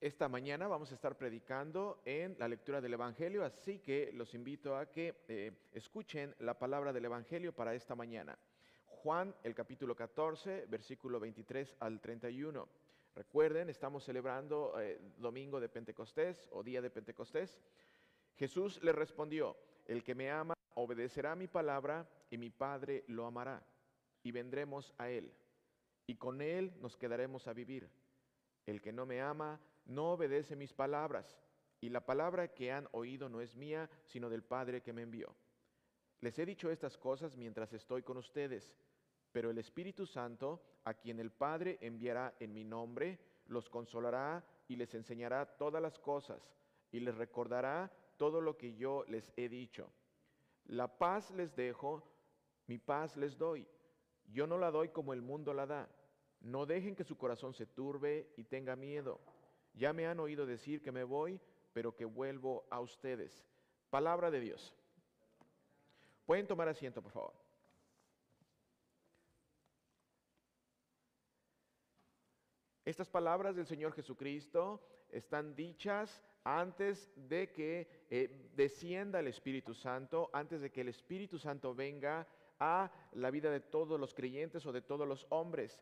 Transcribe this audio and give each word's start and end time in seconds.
Esta 0.00 0.30
mañana 0.30 0.66
vamos 0.66 0.90
a 0.90 0.94
estar 0.94 1.18
predicando 1.18 2.00
en 2.06 2.34
la 2.38 2.48
lectura 2.48 2.80
del 2.80 2.94
Evangelio, 2.94 3.44
así 3.44 3.80
que 3.80 4.10
los 4.14 4.32
invito 4.32 4.74
a 4.74 4.90
que 4.90 5.14
eh, 5.28 5.52
escuchen 5.72 6.34
la 6.38 6.58
palabra 6.58 6.90
del 6.90 7.04
Evangelio 7.04 7.52
para 7.52 7.74
esta 7.74 7.94
mañana. 7.94 8.38
Juan, 8.86 9.34
el 9.44 9.54
capítulo 9.54 9.94
14, 9.94 10.64
versículo 10.70 11.20
23 11.20 11.76
al 11.80 12.00
31. 12.00 12.66
Recuerden, 13.14 13.68
estamos 13.68 14.02
celebrando 14.02 14.80
eh, 14.80 14.98
domingo 15.18 15.60
de 15.60 15.68
Pentecostés 15.68 16.48
o 16.52 16.62
día 16.62 16.80
de 16.80 16.88
Pentecostés. 16.88 17.60
Jesús 18.36 18.82
le 18.82 18.92
respondió, 18.92 19.54
el 19.84 20.02
que 20.02 20.14
me 20.14 20.30
ama 20.30 20.54
obedecerá 20.76 21.34
mi 21.34 21.46
palabra 21.46 22.08
y 22.30 22.38
mi 22.38 22.48
Padre 22.48 23.04
lo 23.08 23.26
amará 23.26 23.62
y 24.22 24.32
vendremos 24.32 24.94
a 24.96 25.10
él 25.10 25.30
y 26.06 26.14
con 26.14 26.40
él 26.40 26.72
nos 26.80 26.96
quedaremos 26.96 27.46
a 27.48 27.52
vivir. 27.52 27.90
El 28.64 28.80
que 28.80 28.92
no 28.92 29.04
me 29.04 29.20
ama 29.20 29.60
no 29.90 30.12
obedece 30.12 30.56
mis 30.56 30.72
palabras 30.72 31.36
y 31.80 31.88
la 31.88 32.04
palabra 32.06 32.48
que 32.48 32.70
han 32.72 32.88
oído 32.92 33.28
no 33.28 33.40
es 33.40 33.56
mía, 33.56 33.90
sino 34.04 34.30
del 34.30 34.42
Padre 34.42 34.82
que 34.82 34.92
me 34.92 35.02
envió. 35.02 35.34
Les 36.20 36.38
he 36.38 36.46
dicho 36.46 36.70
estas 36.70 36.96
cosas 36.96 37.36
mientras 37.36 37.72
estoy 37.72 38.02
con 38.02 38.16
ustedes, 38.16 38.74
pero 39.32 39.50
el 39.50 39.58
Espíritu 39.58 40.06
Santo, 40.06 40.62
a 40.84 40.94
quien 40.94 41.18
el 41.18 41.32
Padre 41.32 41.78
enviará 41.80 42.34
en 42.38 42.52
mi 42.52 42.64
nombre, 42.64 43.18
los 43.46 43.68
consolará 43.68 44.44
y 44.68 44.76
les 44.76 44.94
enseñará 44.94 45.44
todas 45.56 45.82
las 45.82 45.98
cosas 45.98 46.54
y 46.92 47.00
les 47.00 47.16
recordará 47.16 47.90
todo 48.16 48.40
lo 48.40 48.56
que 48.56 48.74
yo 48.74 49.04
les 49.08 49.32
he 49.36 49.48
dicho. 49.48 49.90
La 50.66 50.98
paz 50.98 51.30
les 51.32 51.56
dejo, 51.56 52.06
mi 52.66 52.78
paz 52.78 53.16
les 53.16 53.36
doy. 53.36 53.66
Yo 54.26 54.46
no 54.46 54.56
la 54.56 54.70
doy 54.70 54.90
como 54.90 55.12
el 55.12 55.22
mundo 55.22 55.52
la 55.52 55.66
da. 55.66 55.88
No 56.40 56.64
dejen 56.64 56.94
que 56.94 57.02
su 57.02 57.16
corazón 57.16 57.54
se 57.54 57.66
turbe 57.66 58.32
y 58.36 58.44
tenga 58.44 58.76
miedo. 58.76 59.20
Ya 59.74 59.92
me 59.92 60.06
han 60.06 60.20
oído 60.20 60.46
decir 60.46 60.82
que 60.82 60.92
me 60.92 61.04
voy, 61.04 61.40
pero 61.72 61.94
que 61.94 62.04
vuelvo 62.04 62.66
a 62.70 62.80
ustedes. 62.80 63.44
Palabra 63.90 64.30
de 64.30 64.40
Dios. 64.40 64.74
Pueden 66.26 66.46
tomar 66.46 66.68
asiento, 66.68 67.02
por 67.02 67.12
favor. 67.12 67.34
Estas 72.84 73.08
palabras 73.08 73.54
del 73.54 73.66
Señor 73.66 73.92
Jesucristo 73.92 74.82
están 75.10 75.54
dichas 75.54 76.22
antes 76.44 77.10
de 77.14 77.52
que 77.52 78.06
eh, 78.10 78.50
descienda 78.56 79.20
el 79.20 79.28
Espíritu 79.28 79.74
Santo, 79.74 80.30
antes 80.32 80.60
de 80.60 80.70
que 80.70 80.80
el 80.80 80.88
Espíritu 80.88 81.38
Santo 81.38 81.74
venga 81.74 82.26
a 82.58 82.90
la 83.12 83.30
vida 83.30 83.50
de 83.50 83.60
todos 83.60 83.98
los 83.98 84.14
creyentes 84.14 84.64
o 84.66 84.72
de 84.72 84.82
todos 84.82 85.06
los 85.06 85.26
hombres. 85.30 85.80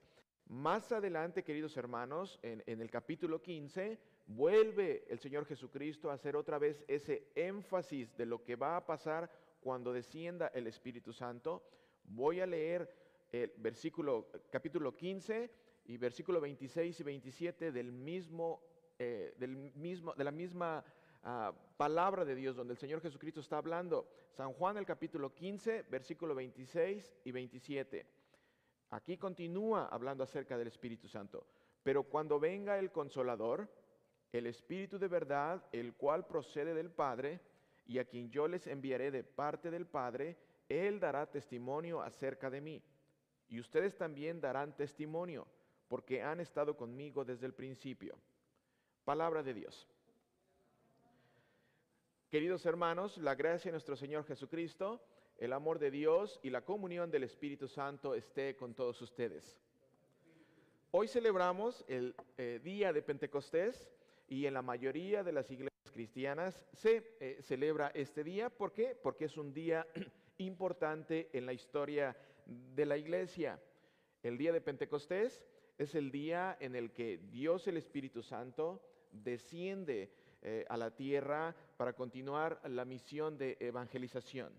Más 0.49 0.93
adelante, 0.93 1.45
queridos 1.45 1.77
hermanos, 1.77 2.39
en, 2.41 2.63
el 2.67 2.91
capítulo 2.91 3.43
15, 3.43 3.99
vuelve 4.29 5.05
el 5.11 5.19
Señor 5.19 5.45
Jesucristo 5.45 6.11
a 6.11 6.15
hacer 6.15 6.37
otra 6.37 6.59
vez 6.59 6.83
ese 6.89 7.29
énfasis 7.35 8.17
de 8.17 8.25
lo 8.25 8.43
que 8.43 8.57
va 8.57 8.79
a 8.79 8.87
pasar 8.87 9.31
cuando 9.61 9.93
descienda 9.93 10.47
el 10.55 10.67
Espíritu 10.67 11.13
Santo. 11.13 11.63
Voy 12.05 12.41
a 12.41 12.47
leer 12.47 12.91
el 13.31 13.53
versículo, 13.59 14.31
capítulo 14.51 14.97
15 14.97 15.51
y 15.85 15.99
versículo 15.99 16.41
26 16.41 16.99
y 16.99 17.03
27 17.03 17.71
del 17.71 17.93
mismo, 17.93 18.63
eh, 18.99 19.35
del 19.37 19.55
mismo, 19.55 20.15
de 20.15 20.25
la 20.25 20.33
misma 20.33 20.83
ah, 21.25 21.53
palabra 21.77 22.25
de 22.25 22.35
Dios 22.35 22.57
donde 22.57 22.73
el 22.73 22.79
Señor 22.79 23.03
Jesucristo 23.03 23.41
está 23.41 23.59
hablando. 23.59 24.09
San 24.31 24.55
Juan 24.55 24.79
el 24.79 24.87
capítulo 24.87 25.35
15, 25.35 25.83
versículo 25.91 26.35
26 26.35 27.17
y 27.25 27.33
27. 27.33 28.18
Aquí 28.91 29.19
continúa 29.19 29.87
hablando 29.87 30.25
acerca 30.25 30.57
del 30.57 30.69
Espíritu 30.69 31.09
Santo. 31.09 31.47
Pero 31.83 32.05
cuando 32.05 32.41
venga 32.41 32.79
el 32.79 32.91
consolador, 32.91 33.69
el 34.33 34.47
Espíritu 34.47 34.99
de 34.99 35.09
verdad, 35.09 35.65
el 35.73 35.95
cual 35.95 36.27
procede 36.27 36.75
del 36.75 36.91
Padre, 36.91 37.41
y 37.87 37.99
a 37.99 38.05
quien 38.05 38.31
yo 38.31 38.47
les 38.49 38.67
enviaré 38.67 39.11
de 39.11 39.25
parte 39.25 39.71
del 39.71 39.87
Padre, 39.87 40.37
Él 40.69 41.01
dará 41.01 41.31
testimonio 41.31 42.03
acerca 42.03 42.51
de 42.51 42.61
mí. 42.61 42.83
Y 43.49 43.61
ustedes 43.61 43.97
también 43.97 44.41
darán 44.41 44.77
testimonio, 44.77 45.47
porque 45.89 46.23
han 46.23 46.41
estado 46.41 46.77
conmigo 46.77 47.25
desde 47.25 47.47
el 47.47 47.55
principio. 47.55 48.19
Palabra 49.05 49.43
de 49.43 49.55
Dios. 49.55 49.89
Queridos 52.31 52.67
hermanos, 52.67 53.17
la 53.17 53.35
gracia 53.35 53.71
de 53.71 53.73
nuestro 53.73 53.97
Señor 53.97 54.25
Jesucristo, 54.27 55.03
el 55.39 55.53
amor 55.53 55.79
de 55.79 55.91
Dios 55.91 56.41
y 56.43 56.51
la 56.51 56.65
comunión 56.65 57.11
del 57.11 57.23
Espíritu 57.23 57.69
Santo 57.69 58.15
esté 58.15 58.57
con 58.57 58.75
todos 58.75 59.01
ustedes. 59.01 59.61
Hoy 60.91 61.07
celebramos 61.07 61.85
el 61.87 62.15
eh, 62.37 62.61
día 62.63 62.93
de 62.93 63.03
Pentecostés 63.03 63.89
y 64.27 64.47
en 64.47 64.55
la 64.55 64.63
mayoría 64.63 65.23
de 65.23 65.33
las 65.33 65.51
iglesias 65.51 65.93
cristianas 65.93 66.65
se 66.73 67.17
eh, 67.21 67.39
celebra 67.43 67.93
este 67.95 68.25
día. 68.25 68.51
¿Por 68.51 68.73
qué? 68.73 68.97
Porque 69.01 69.27
es 69.27 69.37
un 69.37 69.53
día 69.53 69.87
importante 70.39 71.29
en 71.33 71.47
la 71.47 71.53
historia 71.53 72.17
de 72.47 72.87
la 72.87 72.97
iglesia. 72.97 73.61
El 74.23 74.39
día 74.39 74.53
de 74.53 74.61
Pentecostés 74.61 75.45
es 75.79 75.95
el 75.95 76.11
día 76.11 76.57
en 76.59 76.75
el 76.75 76.91
que 76.93 77.19
Dios 77.31 77.69
el 77.69 77.77
Espíritu 77.77 78.23
Santo 78.23 78.83
desciende 79.13 80.11
eh, 80.43 80.65
a 80.69 80.77
la 80.77 80.91
tierra 80.91 81.55
para 81.77 81.93
continuar 81.93 82.61
la 82.65 82.85
misión 82.85 83.39
de 83.39 83.57
evangelización. 83.61 84.53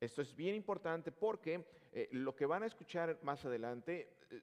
Esto 0.00 0.22
es 0.22 0.34
bien 0.34 0.54
importante 0.54 1.10
porque 1.10 1.64
eh, 1.92 2.08
lo 2.12 2.34
que 2.36 2.46
van 2.46 2.62
a 2.62 2.66
escuchar 2.66 3.18
más 3.22 3.44
adelante, 3.44 4.08
eh, 4.30 4.42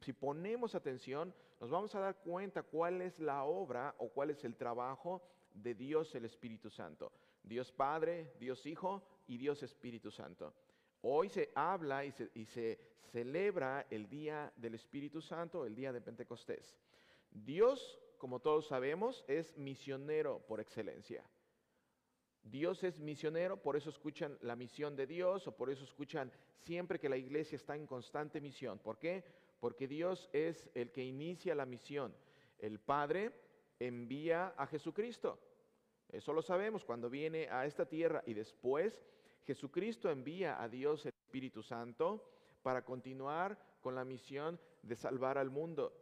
si, 0.00 0.12
ponemos 0.12 0.74
atención, 0.74 1.34
nos 1.60 1.70
vamos 1.70 1.94
a 1.94 2.00
dar 2.00 2.16
cuenta 2.16 2.62
cuál 2.62 3.02
es 3.02 3.18
la 3.18 3.42
obra 3.42 3.94
o 3.98 4.10
cuál 4.10 4.30
es 4.30 4.44
el 4.44 4.56
trabajo 4.56 5.22
de 5.54 5.74
Dios 5.74 6.14
el 6.14 6.24
Espíritu 6.24 6.70
Santo. 6.70 7.10
Dios 7.42 7.72
Padre, 7.72 8.32
Dios 8.38 8.64
Hijo 8.64 9.02
y 9.26 9.38
Dios 9.38 9.64
Espíritu 9.64 10.12
Santo. 10.12 10.54
Hoy 11.00 11.28
se 11.28 11.50
habla 11.56 12.04
y 12.04 12.12
se, 12.12 12.30
y 12.34 12.44
se 12.44 12.78
celebra 13.10 13.86
el 13.90 14.08
día 14.08 14.52
del 14.56 14.74
Espíritu 14.74 15.20
Santo, 15.20 15.66
el 15.66 15.74
día 15.74 15.92
de 15.92 16.00
Pentecostés. 16.00 16.76
Dios, 17.32 17.98
como 18.18 18.38
todos 18.38 18.68
sabemos, 18.68 19.24
es 19.26 19.56
misionero 19.56 20.38
por 20.46 20.60
excelencia. 20.60 21.24
Dios 22.42 22.82
es 22.82 22.98
misionero, 22.98 23.56
por 23.56 23.76
eso 23.76 23.90
escuchan 23.90 24.36
la 24.40 24.56
misión 24.56 24.96
de 24.96 25.06
Dios 25.06 25.46
o 25.46 25.56
por 25.56 25.70
eso 25.70 25.84
escuchan 25.84 26.30
siempre 26.56 26.98
que 26.98 27.08
la 27.08 27.16
iglesia 27.16 27.56
está 27.56 27.76
en 27.76 27.86
constante 27.86 28.40
misión. 28.40 28.78
¿Por 28.78 28.98
qué? 28.98 29.24
Porque 29.60 29.86
Dios 29.86 30.28
es 30.32 30.68
el 30.74 30.90
que 30.90 31.04
inicia 31.04 31.54
la 31.54 31.66
misión. 31.66 32.14
El 32.58 32.78
Padre 32.80 33.32
envía 33.78 34.54
a 34.56 34.66
Jesucristo. 34.66 35.38
Eso 36.08 36.32
lo 36.32 36.42
sabemos 36.42 36.84
cuando 36.84 37.08
viene 37.08 37.48
a 37.48 37.64
esta 37.64 37.86
tierra 37.86 38.22
y 38.26 38.34
después 38.34 39.02
Jesucristo 39.44 40.10
envía 40.10 40.62
a 40.62 40.68
Dios 40.68 41.06
el 41.06 41.14
Espíritu 41.24 41.62
Santo 41.62 42.28
para 42.62 42.84
continuar 42.84 43.58
con 43.80 43.94
la 43.94 44.04
misión 44.04 44.60
de 44.82 44.96
salvar 44.96 45.38
al 45.38 45.50
mundo. 45.50 45.92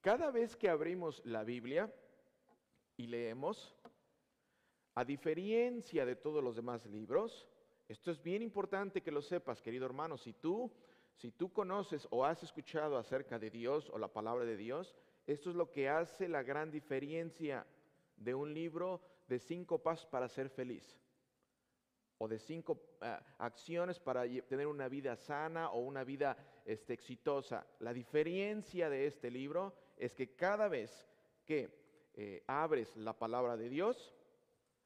Cada 0.00 0.30
vez 0.30 0.56
que 0.56 0.68
abrimos 0.68 1.22
la 1.24 1.44
Biblia 1.44 1.92
y 2.96 3.06
leemos, 3.06 3.74
a 4.98 5.04
diferencia 5.04 6.04
de 6.04 6.16
todos 6.16 6.42
los 6.42 6.56
demás 6.56 6.84
libros, 6.86 7.46
esto 7.86 8.10
es 8.10 8.20
bien 8.20 8.42
importante 8.42 9.00
que 9.00 9.12
lo 9.12 9.22
sepas, 9.22 9.62
querido 9.62 9.86
hermano, 9.86 10.18
si 10.18 10.32
tú, 10.32 10.72
si 11.14 11.30
tú 11.30 11.52
conoces 11.52 12.08
o 12.10 12.24
has 12.24 12.42
escuchado 12.42 12.98
acerca 12.98 13.38
de 13.38 13.48
Dios 13.48 13.88
o 13.90 13.98
la 14.00 14.12
palabra 14.12 14.44
de 14.44 14.56
Dios, 14.56 14.96
esto 15.24 15.50
es 15.50 15.54
lo 15.54 15.70
que 15.70 15.88
hace 15.88 16.26
la 16.26 16.42
gran 16.42 16.72
diferencia 16.72 17.64
de 18.16 18.34
un 18.34 18.52
libro 18.52 19.00
de 19.28 19.38
cinco 19.38 19.78
pasos 19.78 20.06
para 20.06 20.28
ser 20.28 20.50
feliz 20.50 20.98
o 22.18 22.26
de 22.26 22.40
cinco 22.40 22.82
eh, 23.00 23.18
acciones 23.38 24.00
para 24.00 24.22
tener 24.48 24.66
una 24.66 24.88
vida 24.88 25.14
sana 25.14 25.70
o 25.70 25.78
una 25.78 26.02
vida 26.02 26.36
este, 26.64 26.94
exitosa. 26.94 27.64
La 27.78 27.92
diferencia 27.92 28.90
de 28.90 29.06
este 29.06 29.30
libro 29.30 29.76
es 29.96 30.12
que 30.12 30.34
cada 30.34 30.66
vez 30.66 31.06
que 31.44 31.70
eh, 32.14 32.42
abres 32.48 32.96
la 32.96 33.16
palabra 33.16 33.56
de 33.56 33.68
Dios, 33.68 34.12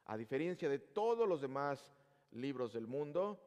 a 0.06 0.16
diferencia 0.16 0.68
de 0.68 0.78
todos 0.78 1.28
los 1.28 1.40
demás 1.40 1.92
libros 2.32 2.72
del 2.72 2.86
mundo, 2.86 3.40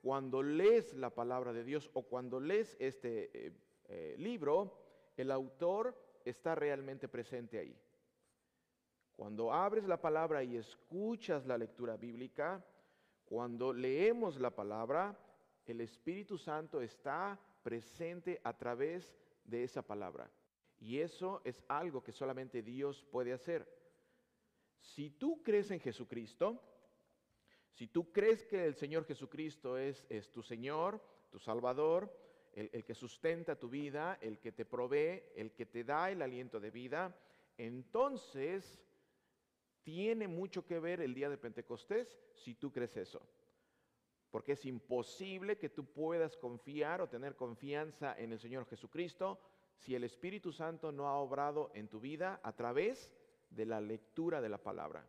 cuando 0.00 0.42
lees 0.42 0.94
la 0.94 1.10
palabra 1.10 1.52
de 1.52 1.64
Dios 1.64 1.90
o 1.94 2.02
cuando 2.02 2.40
lees 2.40 2.76
este 2.80 3.46
eh, 3.46 3.52
eh, 3.88 4.16
libro, 4.18 4.78
el 5.16 5.30
autor 5.30 5.96
está 6.24 6.54
realmente 6.54 7.08
presente 7.08 7.58
ahí. 7.58 7.76
Cuando 9.16 9.52
abres 9.52 9.84
la 9.84 10.00
palabra 10.00 10.42
y 10.42 10.56
escuchas 10.56 11.46
la 11.46 11.58
lectura 11.58 11.96
bíblica, 11.96 12.64
cuando 13.24 13.72
leemos 13.72 14.40
la 14.40 14.50
palabra, 14.50 15.16
el 15.66 15.80
Espíritu 15.80 16.38
Santo 16.38 16.80
está 16.80 17.38
presente 17.62 18.40
a 18.42 18.56
través 18.56 19.14
de 19.44 19.62
esa 19.64 19.82
palabra. 19.82 20.30
Y 20.80 20.98
eso 20.98 21.40
es 21.44 21.62
algo 21.68 22.02
que 22.02 22.12
solamente 22.12 22.62
Dios 22.62 23.04
puede 23.10 23.32
hacer. 23.32 23.68
Si 24.82 25.10
tú 25.10 25.42
crees 25.42 25.70
en 25.70 25.80
Jesucristo, 25.80 26.60
si 27.70 27.86
tú 27.86 28.12
crees 28.12 28.44
que 28.44 28.66
el 28.66 28.74
Señor 28.74 29.06
Jesucristo 29.06 29.78
es, 29.78 30.06
tu 30.32 30.42
Señor, 30.42 31.02
tu 31.30 31.38
Salvador, 31.38 32.12
el, 32.52 32.84
que 32.84 32.94
sustenta 32.94 33.58
tu 33.58 33.70
vida, 33.70 34.18
el 34.20 34.38
que 34.38 34.52
te 34.52 34.66
provee, 34.66 35.22
el 35.34 35.52
que 35.52 35.64
te 35.64 35.84
da 35.84 36.10
el 36.10 36.20
aliento 36.20 36.60
de 36.60 36.70
vida, 36.70 37.16
entonces 37.56 38.82
tiene 39.82 40.28
mucho 40.28 40.66
que 40.66 40.78
ver 40.78 41.00
el 41.00 41.14
día 41.14 41.30
de 41.30 41.38
Pentecostés 41.38 42.20
si 42.34 42.54
tú 42.54 42.70
crees 42.70 42.96
eso. 42.96 43.26
Porque 44.30 44.52
es 44.52 44.64
imposible 44.64 45.58
que 45.58 45.68
tú 45.68 45.86
puedas 45.86 46.36
confiar 46.36 47.00
o 47.00 47.08
tener 47.08 47.36
confianza 47.36 48.14
en 48.18 48.32
el 48.32 48.38
Señor 48.38 48.66
Jesucristo 48.66 49.40
si 49.76 49.94
el 49.94 50.04
Espíritu 50.04 50.52
Santo 50.52 50.92
no 50.92 51.08
ha 51.08 51.18
obrado 51.18 51.70
en 51.74 51.88
tu 51.88 52.00
vida 52.00 52.40
a 52.42 52.54
través 52.54 53.12
de 53.54 53.66
la 53.66 53.80
lectura 53.80 54.40
de 54.40 54.48
la 54.48 54.58
palabra. 54.58 55.06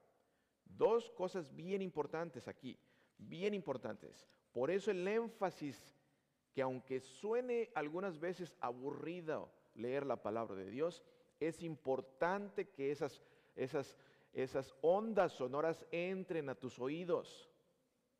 Dos 0.65 1.09
cosas 1.11 1.53
bien 1.55 1.81
importantes 1.81 2.47
aquí, 2.47 2.77
bien 3.17 3.53
importantes. 3.53 4.27
Por 4.51 4.71
eso 4.71 4.91
el 4.91 5.07
énfasis 5.07 5.95
que 6.53 6.61
aunque 6.61 6.99
suene 6.99 7.71
algunas 7.73 8.19
veces 8.19 8.55
aburrido 8.59 9.51
leer 9.75 10.05
la 10.05 10.21
palabra 10.21 10.55
de 10.55 10.69
Dios, 10.69 11.03
es 11.39 11.63
importante 11.63 12.69
que 12.69 12.91
esas, 12.91 13.21
esas, 13.55 13.97
esas 14.33 14.73
ondas 14.81 15.33
sonoras 15.33 15.85
entren 15.91 16.49
a 16.49 16.55
tus 16.55 16.79
oídos, 16.79 17.49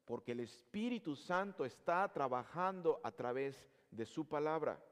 porque 0.05 0.31
el 0.31 0.39
Espíritu 0.39 1.15
Santo 1.15 1.63
está 1.63 2.11
trabajando 2.11 2.99
a 3.03 3.11
través 3.11 3.69
de 3.91 4.05
su 4.05 4.27
palabra. 4.27 4.83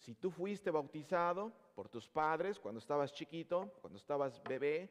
Si 0.00 0.14
tú 0.14 0.30
fuiste 0.30 0.70
bautizado 0.70 1.52
por 1.74 1.90
tus 1.90 2.08
padres 2.08 2.58
cuando 2.58 2.78
estabas 2.78 3.12
chiquito, 3.12 3.70
cuando 3.82 3.98
estabas 3.98 4.42
bebé, 4.42 4.90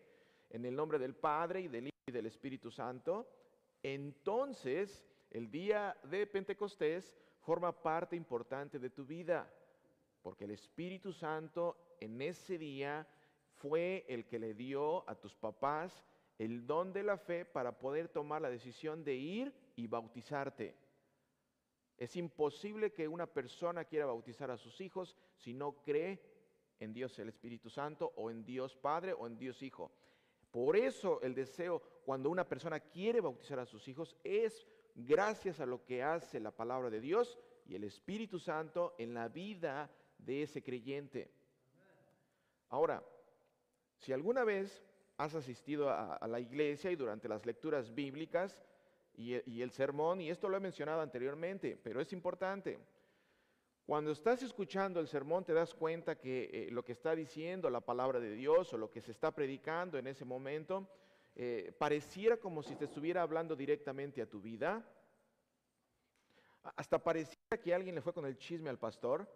en 0.51 0.65
el 0.65 0.75
nombre 0.75 0.99
del 0.99 1.15
Padre 1.15 1.61
y 1.61 1.67
del 1.67 1.87
Hijo 1.87 1.97
y 2.07 2.11
del 2.11 2.27
Espíritu 2.27 2.69
Santo, 2.69 3.27
entonces 3.81 5.03
el 5.31 5.49
día 5.49 5.97
de 6.03 6.27
Pentecostés 6.27 7.17
forma 7.39 7.71
parte 7.71 8.15
importante 8.15 8.77
de 8.77 8.91
tu 8.91 9.03
vida, 9.03 9.51
porque 10.21 10.45
el 10.45 10.51
Espíritu 10.51 11.11
Santo 11.11 11.95
en 11.99 12.21
ese 12.21 12.59
día 12.59 13.07
fue 13.53 14.05
el 14.07 14.27
que 14.27 14.37
le 14.37 14.53
dio 14.53 15.09
a 15.09 15.15
tus 15.15 15.33
papás 15.33 16.03
el 16.37 16.67
don 16.67 16.93
de 16.93 17.03
la 17.03 17.17
fe 17.17 17.45
para 17.45 17.79
poder 17.79 18.09
tomar 18.09 18.43
la 18.43 18.49
decisión 18.49 19.03
de 19.03 19.15
ir 19.15 19.53
y 19.75 19.87
bautizarte. 19.87 20.75
Es 21.99 22.15
imposible 22.15 22.93
que 22.93 23.09
una 23.09 23.27
persona 23.27 23.83
quiera 23.83 24.05
bautizar 24.05 24.49
a 24.49 24.57
sus 24.57 24.79
hijos 24.79 25.17
si 25.35 25.53
no 25.53 25.83
cree 25.83 26.21
en 26.79 26.93
Dios 26.93 27.19
el 27.19 27.27
Espíritu 27.27 27.69
Santo 27.69 28.13
o 28.15 28.31
en 28.31 28.45
Dios 28.45 28.77
Padre 28.77 29.11
o 29.11 29.27
en 29.27 29.37
Dios 29.37 29.61
Hijo. 29.61 29.91
Por 30.49 30.77
eso 30.77 31.21
el 31.21 31.35
deseo 31.35 31.81
cuando 32.05 32.29
una 32.29 32.47
persona 32.47 32.79
quiere 32.79 33.19
bautizar 33.19 33.59
a 33.59 33.65
sus 33.65 33.85
hijos 33.89 34.15
es 34.23 34.65
gracias 34.95 35.59
a 35.59 35.65
lo 35.65 35.83
que 35.83 36.01
hace 36.01 36.39
la 36.39 36.51
palabra 36.51 36.89
de 36.89 37.01
Dios 37.01 37.37
y 37.65 37.75
el 37.75 37.83
Espíritu 37.83 38.39
Santo 38.39 38.95
en 38.97 39.13
la 39.13 39.27
vida 39.27 39.91
de 40.17 40.43
ese 40.43 40.63
creyente. 40.63 41.29
Ahora, 42.69 43.03
si 43.97 44.13
alguna 44.13 44.45
vez 44.45 44.85
has 45.17 45.35
asistido 45.35 45.89
a, 45.89 46.25
la 46.29 46.39
iglesia 46.39 46.91
y 46.91 46.95
durante 46.95 47.27
las 47.27 47.45
lecturas 47.45 47.93
bíblicas 47.93 48.63
y, 49.19 49.61
el 49.61 49.71
sermón, 49.71 50.21
y 50.21 50.29
esto 50.29 50.47
lo 50.47 50.55
he 50.55 50.61
mencionado 50.61 51.01
anteriormente, 51.01 51.77
pero 51.83 51.99
es 51.99 52.13
importante, 52.13 52.79
cuando 53.85 54.11
estás 54.11 54.41
escuchando 54.43 55.01
el 55.01 55.09
sermón 55.09 55.43
te 55.43 55.51
das 55.51 55.73
cuenta 55.73 56.17
que 56.17 56.49
eh, 56.53 56.71
lo 56.71 56.85
que 56.85 56.93
está 56.93 57.15
diciendo 57.15 57.69
la 57.69 57.81
palabra 57.81 58.21
de 58.21 58.31
Dios 58.31 58.71
o 58.73 58.77
lo 58.77 58.89
que 58.89 59.01
se 59.01 59.11
está 59.11 59.31
predicando 59.31 59.97
en 59.97 60.07
ese 60.07 60.23
momento, 60.23 60.87
eh, 61.35 61.73
pareciera 61.77 62.37
como 62.37 62.63
si 62.63 62.75
te 62.77 62.85
estuviera 62.85 63.21
hablando 63.21 63.57
directamente 63.57 64.21
a 64.21 64.29
tu 64.29 64.39
vida. 64.39 64.89
Hasta 66.77 67.03
pareciera 67.03 67.57
que 67.61 67.73
alguien 67.73 67.95
le 67.95 68.01
fue 68.01 68.13
con 68.13 68.25
el 68.25 68.37
chisme 68.37 68.69
al 68.69 68.79
pastor. 68.79 69.27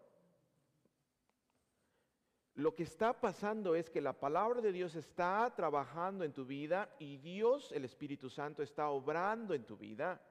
Lo 2.55 2.75
que 2.75 2.83
está 2.83 3.19
pasando 3.19 3.75
es 3.75 3.89
que 3.89 4.00
la 4.00 4.13
palabra 4.13 4.61
de 4.61 4.71
Dios 4.71 4.94
está 4.95 5.51
trabajando 5.55 6.23
en 6.23 6.33
tu 6.33 6.45
vida 6.45 6.94
y 7.00 7.17
Dios, 7.17 7.71
el 7.71 7.83
Espíritu 7.83 8.29
Santo, 8.29 8.61
está 8.61 8.89
obrando 8.89 9.55
en 9.55 9.65
tu 9.65 9.75
vida. 9.75 10.21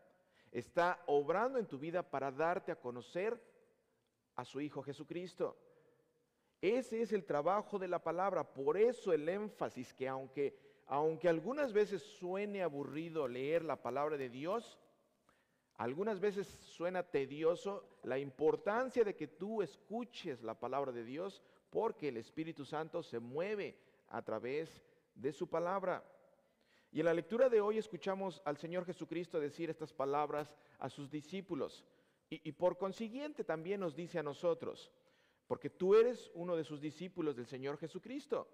Está 0.52 1.02
obrando 1.06 1.58
en 1.58 1.66
tu 1.66 1.78
vida 1.78 2.02
para 2.02 2.30
darte 2.30 2.70
a 2.70 2.80
conocer 2.80 3.40
a 4.36 4.44
su 4.44 4.60
Hijo 4.60 4.82
Jesucristo. 4.82 5.56
Ese 6.60 7.02
es 7.02 7.12
el 7.12 7.24
trabajo 7.24 7.78
de 7.80 7.88
la 7.88 7.98
palabra. 7.98 8.44
Por 8.44 8.76
eso 8.76 9.12
el 9.12 9.28
énfasis 9.28 9.92
que 9.92 10.06
aunque, 10.06 10.56
aunque 10.86 11.28
algunas 11.28 11.72
veces 11.72 12.02
suene 12.02 12.62
aburrido 12.62 13.26
leer 13.26 13.64
la 13.64 13.82
palabra 13.82 14.16
de 14.16 14.28
Dios, 14.28 14.78
algunas 15.74 16.20
veces 16.20 16.46
suena 16.46 17.02
tedioso 17.02 17.98
la 18.04 18.19
importancia 18.19 19.02
de 19.02 19.16
que 19.16 19.26
tú 19.26 19.60
escuches 19.60 20.40
la 20.44 20.54
palabra 20.54 20.92
de 20.92 21.02
Dios 21.02 21.42
porque 21.72 22.08
el 22.08 22.19
Espíritu 22.19 22.66
Santo 22.66 23.02
se 23.02 23.19
mueve 23.19 23.78
a 24.08 24.20
través 24.20 24.84
de 25.14 25.32
su 25.32 25.48
palabra. 25.48 26.04
Y 26.92 27.00
en 27.00 27.06
la 27.06 27.14
lectura 27.14 27.48
de 27.48 27.62
hoy 27.62 27.78
escuchamos 27.78 28.42
al 28.44 28.58
Señor 28.58 28.84
Jesucristo 28.84 29.40
decir 29.40 29.70
estas 29.70 29.90
palabras 29.90 30.54
a 30.78 30.90
sus 30.90 31.10
discípulos. 31.10 31.82
Y, 32.28 32.52
por 32.52 32.76
consiguiente 32.76 33.42
también 33.42 33.80
nos 33.80 33.96
dice 33.96 34.19
a 34.19 34.22
nosotros, 34.22 34.90
porque 35.46 35.70
tú 35.70 35.94
eres 35.94 36.30
uno 36.34 36.56
de 36.56 36.64
sus 36.64 36.80
discípulos 36.80 37.36
del 37.36 37.46
Señor 37.46 37.78
Jesucristo. 37.78 38.48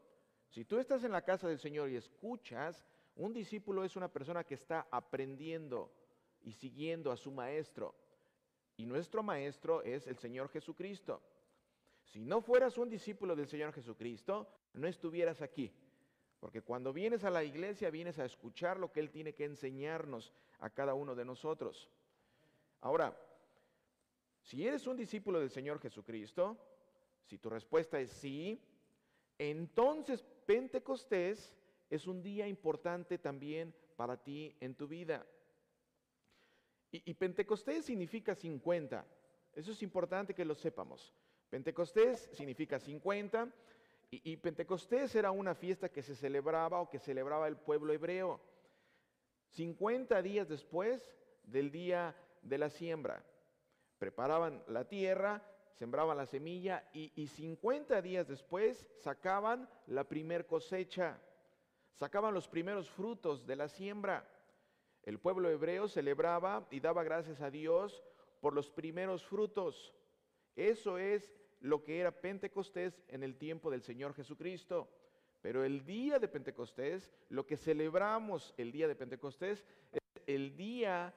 Si 0.48 0.64
tú 0.64 0.78
estás 0.78 1.02
en 1.02 1.12
la 1.12 1.22
casa 1.22 1.48
del 1.48 1.58
Señor 1.58 1.90
y 1.90 1.96
escuchas, 1.96 2.84
un 3.16 3.32
discípulo 3.32 3.84
es 3.84 3.96
una 3.96 4.12
persona 4.12 4.44
que 4.44 4.54
está 4.54 4.86
aprendiendo 4.90 5.92
y 6.42 6.52
siguiendo 6.52 7.10
a 7.10 7.16
su 7.16 7.32
maestro. 7.32 7.94
Y 8.76 8.86
nuestro 8.86 9.24
maestro 9.24 9.82
es 9.82 10.06
el 10.06 10.18
Señor 10.18 10.48
Jesucristo. 10.50 11.20
Si 12.12 12.24
no 12.24 12.40
fueras 12.40 12.78
un 12.78 12.88
discípulo 12.88 13.36
del 13.36 13.48
Señor 13.48 13.72
Jesucristo, 13.72 14.48
no 14.74 14.86
estuvieras 14.88 15.42
aquí. 15.42 15.72
Porque 16.40 16.62
cuando 16.62 16.92
vienes 16.92 17.24
a 17.24 17.30
la 17.30 17.44
iglesia, 17.44 17.90
vienes 17.90 18.18
a 18.18 18.24
escuchar 18.24 18.78
lo 18.78 18.92
que 18.92 19.00
Él 19.00 19.10
tiene 19.10 19.34
que 19.34 19.44
enseñarnos 19.44 20.32
a 20.60 20.70
cada 20.70 20.94
uno 20.94 21.14
de 21.14 21.24
nosotros. 21.24 21.90
Ahora, 22.80 23.16
si 24.42 24.66
eres 24.66 24.86
un 24.86 24.96
discípulo 24.96 25.40
del 25.40 25.50
Señor 25.50 25.80
Jesucristo, 25.80 26.56
si 27.24 27.38
tu 27.38 27.50
respuesta 27.50 28.00
es 28.00 28.10
sí, 28.10 28.58
entonces 29.36 30.24
Pentecostés 30.46 31.54
es 31.90 32.06
un 32.06 32.22
día 32.22 32.48
importante 32.48 33.18
también 33.18 33.74
para 33.96 34.16
ti 34.16 34.56
en 34.60 34.74
tu 34.74 34.88
vida. 34.88 35.26
Y, 36.90 37.12
Pentecostés 37.12 37.84
significa 37.84 38.34
50. 38.34 39.04
Eso 39.54 39.72
es 39.72 39.82
importante 39.82 40.34
que 40.34 40.44
lo 40.44 40.54
sepamos. 40.54 41.12
Pentecostés 41.50 42.28
significa 42.32 42.78
50 42.78 43.48
y, 44.10 44.36
Pentecostés 44.38 45.14
era 45.14 45.30
una 45.30 45.54
fiesta 45.54 45.90
que 45.90 46.02
se 46.02 46.14
celebraba 46.14 46.80
o 46.80 46.88
que 46.88 46.98
celebraba 46.98 47.46
el 47.46 47.56
pueblo 47.56 47.92
hebreo 47.92 48.40
50 49.50 50.22
días 50.22 50.48
después 50.48 51.14
del 51.42 51.70
día 51.70 52.14
de 52.42 52.58
la 52.58 52.70
siembra. 52.70 53.24
Preparaban 53.98 54.62
la 54.68 54.86
tierra, 54.86 55.42
sembraban 55.74 56.16
la 56.16 56.26
semilla 56.26 56.88
y, 56.92 57.12
y 57.20 57.26
50 57.26 58.00
días 58.02 58.28
después 58.28 58.86
sacaban 58.94 59.68
la 59.86 60.04
primer 60.04 60.46
cosecha, 60.46 61.18
sacaban 61.94 62.34
los 62.34 62.48
primeros 62.48 62.88
frutos 62.88 63.46
de 63.46 63.56
la 63.56 63.68
siembra. 63.68 64.26
El 65.02 65.18
pueblo 65.18 65.50
hebreo 65.50 65.88
celebraba 65.88 66.66
y 66.70 66.80
daba 66.80 67.02
gracias 67.02 67.40
a 67.40 67.50
Dios 67.50 68.02
por 68.40 68.54
los 68.54 68.70
primeros 68.70 69.24
frutos. 69.24 69.94
Eso 70.54 70.98
es 70.98 71.37
lo 71.60 71.84
que 71.84 72.00
era 72.00 72.20
Pentecostés 72.20 73.02
en 73.08 73.22
el 73.22 73.36
tiempo 73.36 73.70
del 73.70 73.82
Señor 73.82 74.14
Jesucristo. 74.14 74.88
Pero 75.40 75.64
el 75.64 75.84
día 75.84 76.18
de 76.18 76.28
Pentecostés, 76.28 77.10
lo 77.28 77.46
que 77.46 77.56
celebramos 77.56 78.54
el 78.56 78.72
día 78.72 78.88
de 78.88 78.96
Pentecostés, 78.96 79.64
es 79.92 80.00
el 80.26 80.56
día 80.56 81.14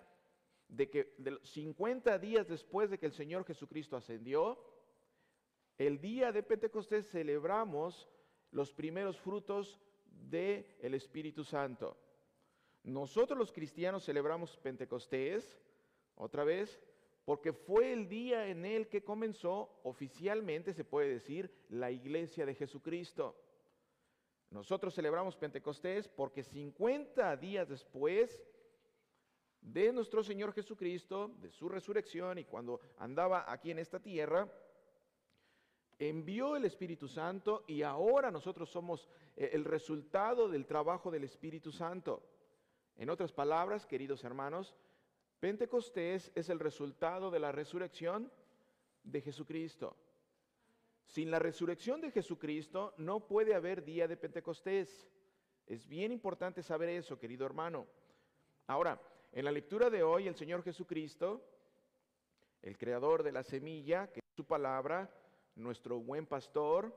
de 0.67 0.89
que 0.89 1.13
50 1.43 2.17
días 2.19 2.47
después 2.47 2.89
de 2.89 2.97
que 2.97 3.07
el 3.07 3.11
Señor 3.11 3.45
Jesucristo 3.45 3.97
ascendió, 3.97 4.57
el 5.77 5.99
día 5.99 6.31
de 6.31 6.43
Pentecostés 6.43 7.09
celebramos 7.09 8.07
los 8.51 8.71
primeros 8.71 9.19
frutos 9.19 9.79
del 10.29 10.65
el 10.79 10.93
Espíritu 10.93 11.43
Santo. 11.43 11.97
Nosotros 12.83 13.37
los 13.37 13.51
cristianos 13.51 14.05
celebramos 14.05 14.57
Pentecostés, 14.57 15.59
otra 16.15 16.43
vez, 16.43 16.79
porque 17.31 17.53
fue 17.53 17.93
el 17.93 18.09
día 18.09 18.49
en 18.49 18.65
el 18.65 18.89
que 18.89 19.05
comenzó 19.05 19.79
oficialmente, 19.83 20.73
se 20.73 20.83
puede 20.83 21.07
decir, 21.07 21.49
la 21.69 21.89
iglesia 21.89 22.45
de 22.45 22.53
Jesucristo. 22.53 23.37
Nosotros 24.49 24.93
celebramos 24.93 25.37
Pentecostés 25.37 26.09
porque 26.09 26.43
50 26.43 27.37
días 27.37 27.69
después 27.69 28.43
de 29.61 29.93
nuestro 29.93 30.25
Señor 30.25 30.51
Jesucristo, 30.51 31.29
de 31.39 31.49
su 31.51 31.69
resurrección 31.69 32.37
y 32.37 32.43
cuando 32.43 32.81
andaba 32.97 33.49
aquí 33.49 33.71
en 33.71 33.79
esta 33.79 34.01
tierra, 34.01 34.51
envió 35.99 36.57
el 36.57 36.65
Espíritu 36.65 37.07
Santo 37.07 37.63
y 37.65 37.81
ahora 37.81 38.29
nosotros 38.29 38.69
somos 38.69 39.07
eh, 39.37 39.51
el 39.53 39.63
resultado 39.63 40.49
del 40.49 40.65
trabajo 40.65 41.09
del 41.09 41.23
Espíritu 41.23 41.71
Santo. 41.71 42.27
En 42.97 43.09
otras 43.09 43.31
palabras, 43.31 43.85
queridos 43.85 44.25
hermanos, 44.25 44.75
Pentecostés 45.41 46.31
es 46.35 46.49
el 46.49 46.59
resultado 46.59 47.31
de 47.31 47.39
la 47.39 47.51
resurrección 47.51 48.31
de 49.03 49.21
Jesucristo. 49.21 49.97
Sin 51.07 51.31
la 51.31 51.39
resurrección 51.39 51.99
de 51.99 52.11
Jesucristo 52.11 52.93
no 52.97 53.25
puede 53.25 53.55
haber 53.55 53.83
día 53.83 54.07
de 54.07 54.17
Pentecostés. 54.17 55.09
Es 55.65 55.87
bien 55.87 56.11
importante 56.11 56.61
saber 56.61 56.89
eso, 56.89 57.17
querido 57.17 57.43
hermano. 57.47 57.87
Ahora, 58.67 59.01
en 59.31 59.45
la 59.45 59.51
lectura 59.51 59.89
de 59.89 60.03
hoy, 60.03 60.27
el 60.27 60.35
Señor 60.35 60.61
Jesucristo, 60.63 61.41
el 62.61 62.77
creador 62.77 63.23
de 63.23 63.31
la 63.31 63.41
semilla, 63.41 64.11
que 64.11 64.19
es 64.19 64.35
su 64.35 64.45
palabra, 64.45 65.09
nuestro 65.55 65.99
buen 65.99 66.27
pastor, 66.27 66.95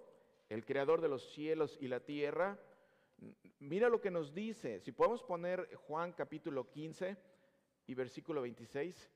el 0.51 0.67
creador 0.67 1.01
de 1.01 1.09
los 1.09 1.33
cielos 1.33 1.79
y 1.81 1.89
la 1.89 2.01
tierra, 2.01 2.61
mira 3.59 3.89
lo 3.89 4.03
que 4.03 4.11
nos 4.11 4.35
dice. 4.35 4.81
Si 4.81 4.93
podemos 4.93 5.23
poner 5.23 5.75
Juan 5.87 6.13
capítulo 6.13 6.69
15 6.69 7.33
y 7.87 7.95
versículo 7.95 8.43
26. 8.43 9.11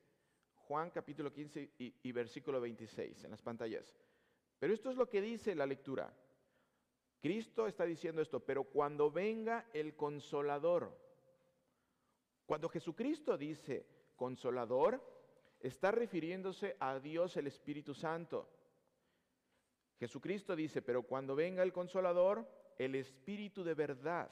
Juan 0.55 0.91
capítulo 0.91 1.33
15 1.33 1.71
y, 1.77 2.11
versículo 2.11 2.61
26 2.61 3.23
en 3.23 3.31
las 3.31 3.41
pantallas. 3.41 3.95
Pero 4.59 4.73
esto 4.73 4.91
es 4.91 4.97
lo 4.97 5.09
que 5.09 5.21
dice 5.21 5.55
la 5.55 5.65
lectura. 5.65 6.13
Cristo 7.19 7.67
está 7.67 7.85
diciendo 7.85 8.21
esto, 8.21 8.39
pero 8.39 8.65
cuando 8.65 9.09
venga 9.11 9.67
el 9.73 9.95
consolador, 9.95 10.95
cuando 12.45 12.69
Jesucristo 12.69 13.37
dice 13.37 13.85
consolador, 14.15 15.01
está 15.59 15.91
refiriéndose 15.91 16.77
a 16.79 16.99
Dios 16.99 17.35
el 17.37 17.47
Espíritu 17.47 17.93
Santo. 17.93 18.49
Jesucristo 19.99 20.55
dice, 20.55 20.81
pero 20.81 21.03
cuando 21.03 21.35
venga 21.35 21.61
el 21.61 21.73
consolador, 21.73 22.47
el 22.77 22.95
Espíritu 22.95 23.63
de 23.63 23.73
verdad. 23.73 24.31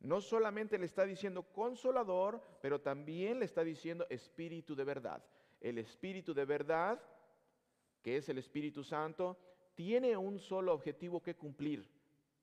No 0.00 0.20
solamente 0.20 0.78
le 0.78 0.86
está 0.86 1.04
diciendo 1.04 1.42
consolador, 1.42 2.42
pero 2.62 2.80
también 2.80 3.38
le 3.38 3.44
está 3.44 3.62
diciendo 3.62 4.06
Espíritu 4.08 4.74
de 4.74 4.84
verdad. 4.84 5.22
El 5.60 5.78
Espíritu 5.78 6.32
de 6.32 6.44
verdad 6.44 7.00
que 8.02 8.16
es 8.16 8.28
el 8.28 8.38
Espíritu 8.38 8.82
Santo, 8.82 9.36
tiene 9.74 10.16
un 10.16 10.38
solo 10.38 10.72
objetivo 10.72 11.22
que 11.22 11.36
cumplir 11.36 11.88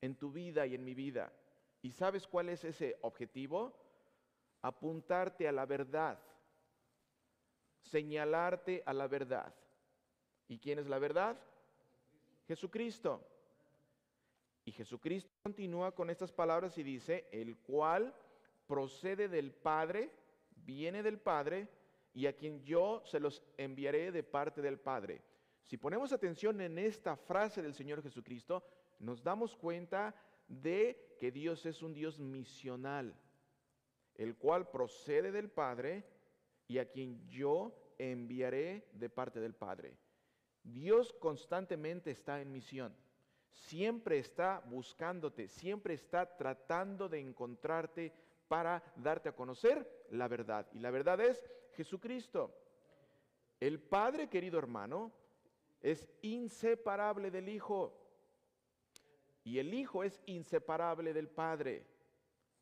en 0.02 0.16
tu 0.16 0.32
vida 0.32 0.66
y 0.66 0.76
en 0.76 0.84
mi 0.84 0.94
vida. 0.94 1.32
¿Y 1.82 1.92
sabes 1.92 2.28
cuál 2.28 2.50
es 2.50 2.64
ese 2.64 2.98
objetivo? 3.02 3.74
Apuntarte 4.62 5.48
a 5.48 5.52
la 5.52 5.66
verdad, 5.66 6.20
señalarte 7.82 8.84
a 8.86 8.94
la 8.94 9.08
verdad. 9.08 9.54
¿Y 10.48 10.60
quién 10.60 10.80
es 10.80 10.88
la 10.88 11.00
verdad? 11.00 11.40
Jesucristo. 12.48 13.26
Y 14.68 14.74
Jesucristo 14.74 15.32
continúa 15.44 15.96
con 15.96 16.10
estas 16.10 16.34
palabras 16.34 16.78
y 16.78 16.84
dice, 16.84 17.30
el 17.32 17.56
cual 17.56 18.14
procede 18.68 19.30
del 19.30 19.54
Padre, 19.54 20.12
viene 20.58 21.02
del 21.04 21.20
Padre, 21.20 21.70
y 22.14 22.26
a 22.26 22.36
quien 22.36 22.62
yo 22.66 23.02
se 23.06 23.22
los 23.22 23.42
enviaré 23.56 24.12
de 24.12 24.24
parte 24.24 24.62
del 24.62 24.78
Padre. 24.78 25.22
Si 25.64 25.78
ponemos 25.78 26.12
atención 26.12 26.60
en 26.60 26.78
esta 26.80 27.16
frase 27.16 27.62
del 27.62 27.76
Señor 27.76 28.04
Jesucristo, 28.04 28.62
nos 29.00 29.24
damos 29.24 29.56
cuenta 29.56 30.14
de 30.50 31.16
que 31.18 31.32
Dios 31.32 31.66
es 31.66 31.82
un 31.82 31.94
Dios 31.94 32.20
misional, 32.20 33.16
el 34.16 34.36
cual 34.36 34.70
procede 34.70 35.32
del 35.32 35.50
Padre 35.50 36.04
y 36.68 36.80
a 36.80 36.92
quien 36.92 37.26
yo 37.30 37.74
enviaré 37.98 38.90
de 38.92 39.10
parte 39.10 39.40
del 39.40 39.56
Padre. 39.56 39.96
Dios 40.62 41.14
constantemente 41.14 42.12
está 42.12 42.42
en 42.42 42.52
misión, 42.52 42.94
siempre 43.58 44.20
está 44.20 44.62
buscándote, 44.66 45.48
siempre 45.48 45.94
está 45.94 46.38
tratando 46.38 47.10
de 47.10 47.20
encontrarte 47.20 48.14
para 48.48 48.84
darte 48.96 49.30
a 49.30 49.36
conocer 49.36 50.06
la 50.12 50.28
verdad. 50.28 50.68
Y 50.74 50.80
la 50.80 50.92
verdad 50.92 51.20
es 51.20 51.44
Jesucristo. 51.74 52.56
El 53.60 53.80
Padre, 53.80 54.30
querido 54.30 54.60
hermano, 54.60 55.12
es 55.82 56.08
inseparable 56.22 57.32
del 57.32 57.50
Hijo. 57.50 57.94
Y 59.44 59.60
el 59.60 59.74
Hijo 59.74 60.04
es 60.04 60.22
inseparable 60.26 61.14
del 61.14 61.30
Padre 61.30 61.86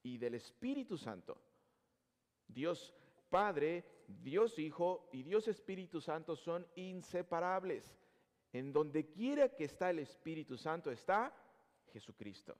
y 0.03 0.17
del 0.17 0.35
Espíritu 0.35 0.97
Santo. 0.97 1.37
Dios 2.47 2.93
Padre, 3.29 3.83
Dios 4.07 4.57
Hijo 4.59 5.09
y 5.11 5.23
Dios 5.23 5.47
Espíritu 5.47 5.99
Santo 5.99 6.35
son 6.35 6.65
inseparables. 6.75 7.97
En 8.55 8.71
donde 8.71 9.09
quiera 9.09 9.49
que 9.49 9.65
está 9.65 9.89
el 9.89 9.99
Espíritu 9.99 10.55
Santo 10.57 10.89
está 10.89 11.35
Jesucristo. 11.91 12.55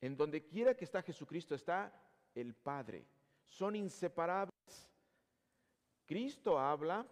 En 0.00 0.16
donde 0.16 0.46
quiera 0.46 0.76
que 0.76 0.84
está 0.84 1.02
Jesucristo 1.02 1.56
está 1.56 1.92
el 2.32 2.54
Padre. 2.54 3.04
Son 3.42 3.74
inseparables. 3.74 4.54
Cristo 6.06 6.60
habla 6.60 7.04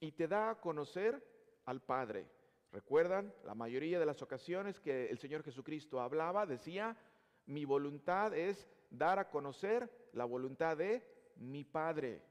y 0.00 0.12
te 0.12 0.26
da 0.28 0.48
a 0.48 0.60
conocer 0.62 1.22
al 1.66 1.82
Padre. 1.82 2.26
¿Recuerdan? 2.72 3.34
La 3.44 3.54
mayoría 3.54 4.00
de 4.00 4.06
las 4.06 4.22
ocasiones 4.22 4.80
que 4.80 5.10
el 5.10 5.18
Señor 5.18 5.42
Jesucristo 5.42 6.00
hablaba, 6.00 6.46
decía, 6.46 6.96
mi 7.44 7.66
voluntad 7.66 8.32
es 8.32 8.66
dar 8.88 9.18
a 9.18 9.28
conocer 9.28 10.08
la 10.14 10.24
voluntad 10.24 10.78
de 10.78 11.06
mi 11.36 11.64
Padre. 11.64 12.22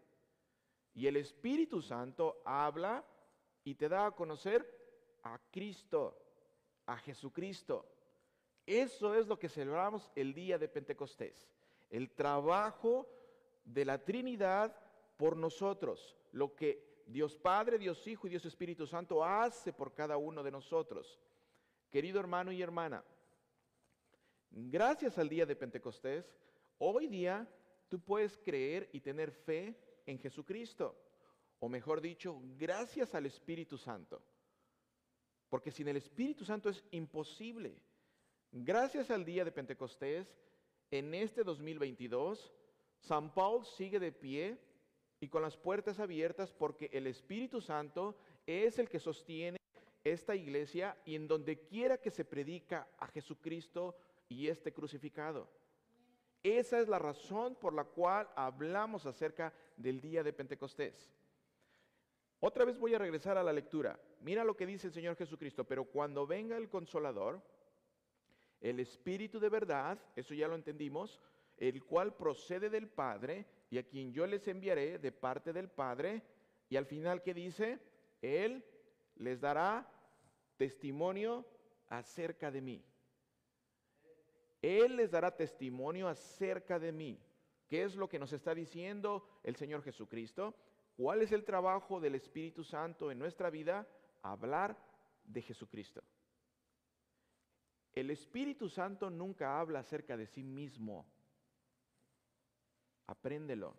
Y 0.96 1.06
el 1.06 1.18
Espíritu 1.18 1.80
Santo 1.80 2.42
habla 2.44 3.06
y 3.64 3.76
te 3.76 3.88
da 3.88 4.08
a 4.08 4.12
conocer 4.16 4.79
a 5.24 5.40
Cristo, 5.52 6.18
a 6.86 6.98
Jesucristo. 6.98 7.86
Eso 8.66 9.16
es 9.16 9.28
lo 9.28 9.40
que 9.40 9.50
celebramos 9.50 10.12
el 10.16 10.34
día 10.34 10.58
de 10.58 10.68
Pentecostés. 10.68 11.50
El 11.90 12.12
trabajo 12.12 13.08
de 13.66 13.86
la 13.86 14.04
Trinidad 14.04 14.76
por 15.18 15.36
nosotros, 15.36 16.16
lo 16.32 16.56
que 16.56 17.04
Dios 17.08 17.38
Padre, 17.38 17.80
Dios 17.80 18.06
Hijo 18.08 18.28
y 18.28 18.30
Dios 18.30 18.46
Espíritu 18.46 18.86
Santo 18.86 19.24
hace 19.24 19.74
por 19.74 19.94
cada 19.94 20.18
uno 20.18 20.44
de 20.44 20.52
nosotros. 20.52 21.20
Querido 21.90 22.20
hermano 22.20 22.52
y 22.52 22.62
hermana, 22.62 23.04
gracias 24.52 25.18
al 25.18 25.28
día 25.28 25.46
de 25.46 25.56
Pentecostés, 25.56 26.32
hoy 26.78 27.08
día 27.08 27.48
tú 27.88 28.00
puedes 28.00 28.38
creer 28.38 28.90
y 28.94 29.02
tener 29.02 29.32
fe 29.32 29.76
en 30.06 30.20
Jesucristo. 30.20 30.96
O 31.60 31.68
mejor 31.68 32.00
dicho, 32.00 32.40
gracias 32.58 33.16
al 33.16 33.26
Espíritu 33.26 33.78
Santo. 33.78 34.22
Porque 35.50 35.72
sin 35.72 35.88
el 35.88 35.98
Espíritu 35.98 36.46
Santo 36.46 36.70
es 36.70 36.84
imposible. 36.92 37.76
Gracias 38.52 39.12
al 39.12 39.26
día 39.26 39.44
de 39.44 39.52
Pentecostés, 39.52 40.28
en 40.92 41.14
este 41.14 41.44
2022, 41.44 42.52
San 43.00 43.34
Paul 43.34 43.66
sigue 43.66 44.00
de 44.00 44.12
pie 44.12 44.58
y 45.20 45.28
con 45.28 45.42
las 45.42 45.58
puertas 45.58 46.00
abiertas 46.00 46.52
porque 46.52 46.90
el 46.94 47.08
Espíritu 47.08 47.62
Santo 47.62 48.16
es 48.48 48.80
el 48.80 48.90
que 48.90 49.00
sostiene 49.00 49.58
esta 50.04 50.36
iglesia 50.36 50.98
y 51.06 51.16
en 51.16 51.28
donde 51.28 51.60
quiera 51.60 51.98
que 51.98 52.10
se 52.10 52.26
predica 52.26 52.88
a 52.98 53.08
Jesucristo 53.08 53.96
y 54.28 54.48
este 54.48 54.74
crucificado. 54.74 55.48
Esa 56.42 56.80
es 56.80 56.88
la 56.88 57.00
razón 57.00 57.56
por 57.56 57.74
la 57.74 57.84
cual 57.84 58.30
hablamos 58.36 59.06
acerca 59.06 59.54
del 59.76 60.00
día 60.00 60.24
de 60.24 60.34
Pentecostés. 60.34 61.12
Otra 62.42 62.64
vez 62.64 62.78
voy 62.78 62.94
a 62.94 63.00
regresar 63.00 63.38
a 63.38 63.44
la 63.44 63.52
lectura. 63.52 64.00
Mira 64.22 64.44
lo 64.44 64.56
que 64.56 64.66
dice 64.66 64.88
el 64.88 64.94
Señor 64.94 65.16
Jesucristo, 65.18 65.66
pero 65.66 65.86
cuando 65.86 66.26
venga 66.26 66.56
el 66.58 66.70
consolador, 66.70 67.42
el 68.62 68.80
Espíritu 68.80 69.40
de 69.40 69.50
verdad, 69.50 70.00
eso 70.16 70.34
ya 70.34 70.48
lo 70.48 70.56
entendimos, 70.56 71.20
el 71.58 71.84
cual 71.84 72.16
procede 72.16 72.70
del 72.70 72.88
Padre, 72.88 73.46
y 73.70 73.78
a 73.78 73.84
quien 73.84 74.14
yo 74.14 74.26
les 74.26 74.48
enviaré 74.48 75.00
de 75.00 75.12
parte 75.12 75.54
del 75.54 75.70
Padre. 75.70 76.24
Y 76.70 76.78
al 76.78 76.86
final, 76.86 77.22
¿qué 77.22 77.34
dice? 77.34 77.80
Él 78.22 78.64
les 79.16 79.42
dará 79.42 79.88
testimonio 80.58 81.46
acerca 81.90 82.52
de 82.52 82.62
mí. 82.62 82.84
Él 84.62 84.96
les 84.96 85.12
dará 85.12 85.36
testimonio 85.36 86.08
acerca 86.08 86.80
de 86.80 86.92
mí. 86.92 87.20
¿Qué 87.68 87.84
es 87.84 87.96
lo 87.96 88.10
que 88.10 88.20
nos 88.20 88.34
está 88.34 88.56
diciendo 88.56 89.28
el 89.44 89.56
Señor 89.56 89.84
Jesucristo? 89.84 90.56
¿Cuál 91.00 91.22
es 91.22 91.32
el 91.32 91.46
trabajo 91.46 92.02
del 92.02 92.16
Espíritu 92.16 92.62
Santo 92.62 93.10
en 93.10 93.20
nuestra 93.20 93.50
vida? 93.50 93.88
Hablar 94.22 94.78
de 95.24 95.42
Jesucristo. 95.42 96.04
El 97.94 98.12
Espíritu 98.12 98.68
Santo 98.68 99.10
nunca 99.10 99.62
habla 99.62 99.80
acerca 99.80 100.18
de 100.18 100.28
sí 100.28 100.44
mismo. 100.44 101.06
Apréndelo. 103.08 103.78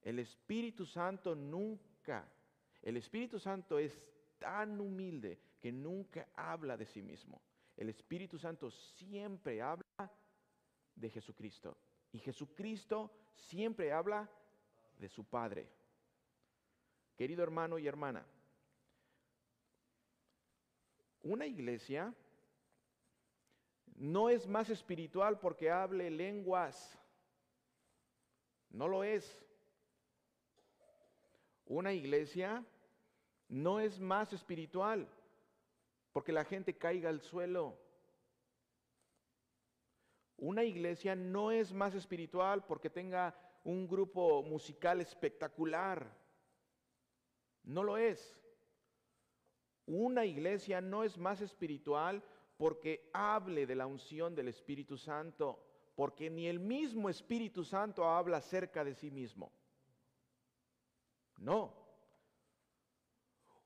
El 0.00 0.20
Espíritu 0.20 0.86
Santo 0.86 1.34
nunca, 1.34 2.32
el 2.80 2.96
Espíritu 2.96 3.38
Santo 3.38 3.78
es 3.78 4.10
tan 4.38 4.80
humilde 4.80 5.38
que 5.60 5.70
nunca 5.70 6.30
habla 6.34 6.78
de 6.78 6.86
sí 6.86 7.02
mismo. 7.02 7.42
El 7.76 7.90
Espíritu 7.90 8.38
Santo 8.38 8.70
siempre 8.70 9.60
habla 9.60 10.10
de 10.94 11.10
Jesucristo. 11.10 11.76
Y 12.10 12.20
Jesucristo 12.20 13.12
siempre 13.34 13.92
habla 13.92 14.30
de 14.98 15.10
su 15.10 15.24
Padre. 15.24 15.79
Querido 17.20 17.42
hermano 17.42 17.78
y 17.78 17.86
hermana, 17.86 18.24
una 21.22 21.44
iglesia 21.44 22.14
no 23.94 24.30
es 24.30 24.46
más 24.46 24.70
espiritual 24.70 25.38
porque 25.38 25.70
hable 25.70 26.10
lenguas. 26.10 26.98
No 28.70 28.88
lo 28.88 29.04
es. 29.04 29.44
Una 31.66 31.92
iglesia 31.92 32.64
no 33.50 33.80
es 33.80 34.00
más 34.00 34.32
espiritual 34.32 35.06
porque 36.14 36.32
la 36.32 36.46
gente 36.46 36.78
caiga 36.78 37.10
al 37.10 37.20
suelo. 37.20 37.78
Una 40.38 40.64
iglesia 40.64 41.14
no 41.14 41.50
es 41.50 41.70
más 41.70 41.94
espiritual 41.94 42.64
porque 42.64 42.88
tenga 42.88 43.38
un 43.62 43.86
grupo 43.86 44.42
musical 44.42 45.02
espectacular. 45.02 46.19
No 47.64 47.82
lo 47.82 47.96
es. 47.96 48.38
Una 49.86 50.24
iglesia 50.24 50.80
no 50.80 51.02
es 51.02 51.18
más 51.18 51.40
espiritual 51.40 52.22
porque 52.56 53.10
hable 53.12 53.66
de 53.66 53.74
la 53.74 53.86
unción 53.86 54.34
del 54.34 54.48
Espíritu 54.48 54.96
Santo, 54.96 55.58
porque 55.94 56.30
ni 56.30 56.46
el 56.46 56.60
mismo 56.60 57.08
Espíritu 57.08 57.64
Santo 57.64 58.08
habla 58.08 58.36
acerca 58.36 58.84
de 58.84 58.94
sí 58.94 59.10
mismo. 59.10 59.50
No. 61.38 61.74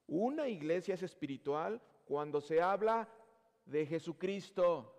Una 0.06 0.48
iglesia 0.48 0.94
es 0.94 1.02
espiritual 1.02 1.80
cuando 2.04 2.40
se 2.40 2.62
habla 2.62 3.08
de 3.66 3.84
Jesucristo. 3.84 4.94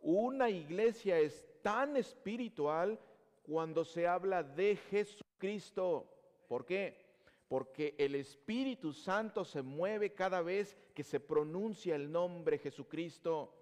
Una 0.00 0.48
iglesia 0.48 1.18
es 1.18 1.44
tan 1.62 1.96
espiritual 1.96 2.98
cuando 3.42 3.84
se 3.84 4.06
habla 4.06 4.42
de 4.42 4.76
Jesucristo. 4.76 6.06
¿Por 6.46 6.64
qué? 6.64 7.07
Porque 7.48 7.94
el 7.98 8.14
Espíritu 8.14 8.92
Santo 8.92 9.44
se 9.44 9.62
mueve 9.62 10.12
cada 10.12 10.42
vez 10.42 10.76
que 10.94 11.02
se 11.02 11.18
pronuncia 11.18 11.96
el 11.96 12.12
nombre 12.12 12.58
Jesucristo. 12.58 13.54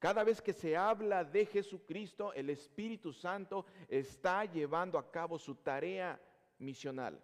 Cada 0.00 0.24
vez 0.24 0.42
que 0.42 0.52
se 0.52 0.76
habla 0.76 1.24
de 1.24 1.46
Jesucristo, 1.46 2.32
el 2.32 2.50
Espíritu 2.50 3.12
Santo 3.12 3.64
está 3.88 4.44
llevando 4.44 4.98
a 4.98 5.08
cabo 5.08 5.38
su 5.38 5.54
tarea 5.54 6.20
misional. 6.58 7.22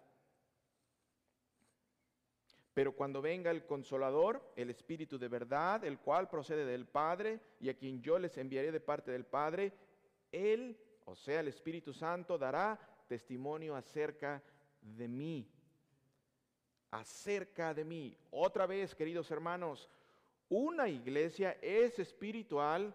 Pero 2.73 2.95
cuando 2.95 3.21
venga 3.21 3.51
el 3.51 3.65
consolador, 3.65 4.53
el 4.55 4.69
Espíritu 4.69 5.19
de 5.19 5.27
verdad, 5.27 5.83
el 5.83 5.99
cual 5.99 6.29
procede 6.29 6.63
del 6.63 6.85
Padre 6.85 7.41
y 7.59 7.67
a 7.67 7.73
quien 7.73 8.01
yo 8.01 8.17
les 8.17 8.37
enviaré 8.37 8.71
de 8.71 8.79
parte 8.79 9.11
del 9.11 9.25
Padre, 9.25 9.73
Él, 10.31 10.79
o 11.03 11.13
sea, 11.13 11.41
el 11.41 11.49
Espíritu 11.49 11.91
Santo, 11.91 12.37
dará 12.37 12.79
testimonio 13.09 13.75
acerca 13.75 14.41
de 14.81 15.09
mí. 15.09 15.51
Acerca 16.91 17.73
de 17.73 17.83
mí. 17.83 18.17
Otra 18.31 18.65
vez, 18.65 18.95
queridos 18.95 19.29
hermanos, 19.31 19.89
una 20.49 20.87
iglesia 20.87 21.57
es 21.61 21.99
espiritual 21.99 22.93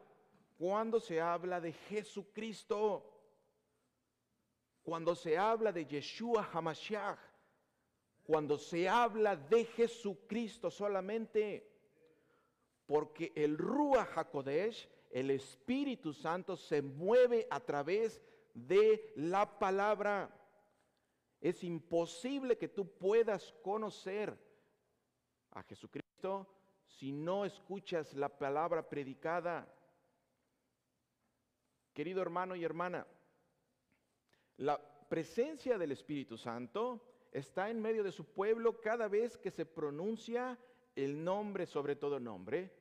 cuando 0.59 0.99
se 1.01 1.21
habla 1.21 1.61
de 1.61 1.73
Jesucristo, 1.73 3.11
cuando 4.83 5.15
se 5.15 5.39
habla 5.39 5.73
de 5.73 5.87
Yeshua 5.87 6.49
Hamashiach 6.53 7.35
cuando 8.25 8.57
se 8.57 8.89
habla 8.89 9.37
de 9.37 9.67
Jesucristo 9.67 10.71
solamente, 10.71 11.71
porque 12.87 13.33
el 13.35 13.59
Ruach 13.59 14.17
HaKodesh, 14.17 14.89
el 15.11 15.31
Espíritu 15.31 16.13
Santo, 16.13 16.57
se 16.57 16.81
mueve 16.81 17.47
a 17.51 17.61
través 17.61 18.21
de 18.55 19.13
la 19.17 19.59
palabra. 19.59 20.31
Es 21.45 21.63
imposible 21.63 22.57
que 22.57 22.69
tú 22.69 22.97
puedas 22.97 23.53
conocer 23.63 24.35
a 25.51 25.63
Jesucristo 25.63 26.49
si 26.87 27.13
no 27.13 27.45
escuchas 27.45 28.15
la 28.15 28.31
palabra 28.31 28.89
predicada. 28.89 29.71
Querido 31.93 32.23
hermano 32.23 32.57
y 32.57 32.65
hermana, 32.65 33.07
la 34.57 34.81
presencia 35.11 35.77
del 35.77 35.93
Espíritu 35.93 36.39
Santo 36.39 37.29
está 37.31 37.69
en 37.69 37.79
medio 37.79 38.03
de 38.03 38.13
su 38.13 38.25
pueblo 38.25 38.81
cada 38.81 39.07
vez 39.07 39.37
que 39.37 39.51
se 39.51 39.67
pronuncia 39.67 40.59
el 40.97 41.23
nombre 41.23 41.67
sobre 41.67 41.95
todo 41.95 42.19
nombre. 42.19 42.73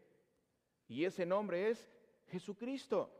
Y 0.87 1.03
ese 1.03 1.25
nombre 1.25 1.69
es 1.69 1.91
Jesucristo. 2.27 3.11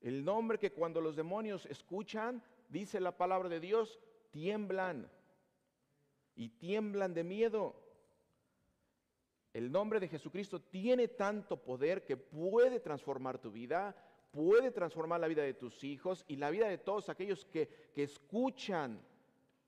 El 0.00 0.24
nombre 0.24 0.60
que 0.60 0.70
cuando 0.70 1.00
los 1.00 1.16
demonios 1.16 1.66
escuchan, 1.66 2.40
dice 2.68 3.00
la 3.00 3.16
palabra 3.16 3.48
de 3.48 3.58
Dios, 3.58 3.98
tiemblan. 4.32 5.08
Y 6.34 6.48
tiemblan 6.48 7.14
de 7.14 7.22
miedo. 7.22 7.76
El 9.54 9.70
nombre 9.70 10.00
de 10.00 10.08
Jesucristo 10.08 10.60
tiene 10.60 11.06
tanto 11.06 11.62
poder 11.62 12.04
que 12.04 12.16
puede 12.16 12.80
transformar 12.80 13.38
tu 13.38 13.52
vida, 13.52 13.94
puede 14.32 14.72
transformar 14.72 15.20
la 15.20 15.28
vida 15.28 15.42
de 15.42 15.54
tus 15.54 15.84
hijos 15.84 16.24
y 16.26 16.36
la 16.36 16.50
vida 16.50 16.66
de 16.68 16.78
todos 16.78 17.08
aquellos 17.08 17.44
que, 17.44 17.68
que 17.94 18.02
escuchan 18.02 19.00